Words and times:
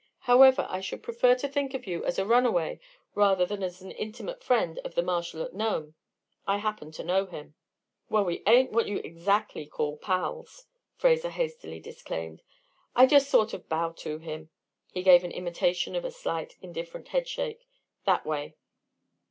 However, 0.21 0.65
I 0.67 0.81
should 0.81 1.03
prefer 1.03 1.35
to 1.35 1.47
think 1.47 1.75
of 1.75 1.85
you 1.85 2.03
as 2.05 2.17
a 2.17 2.25
runaway 2.25 2.79
rather 3.13 3.45
than 3.45 3.61
as 3.61 3.83
an 3.83 3.91
intimate 3.91 4.43
friend 4.43 4.79
of 4.79 4.95
the 4.95 5.03
marshal 5.03 5.43
at 5.43 5.53
Nome; 5.53 5.93
I 6.47 6.57
happen 6.57 6.91
to 6.93 7.03
know 7.03 7.27
him." 7.27 7.53
"Well, 8.09 8.25
we 8.25 8.41
ain't 8.47 8.71
what 8.71 8.87
you'd 8.87 9.05
exactly 9.05 9.67
call 9.67 9.97
pals," 9.97 10.65
Fraser 10.95 11.29
hastily 11.29 11.79
disclaimed. 11.79 12.41
"I 12.95 13.05
just 13.05 13.29
sort 13.29 13.53
of 13.53 13.69
bow 13.69 13.91
to 13.97 14.17
him" 14.17 14.49
he 14.91 15.03
gave 15.03 15.23
an 15.23 15.31
imitation 15.33 15.95
of 15.95 16.03
a 16.03 16.09
slight, 16.09 16.55
indifferent 16.63 17.09
headshake 17.09 17.67
"that 18.05 18.25
way!" 18.25 18.55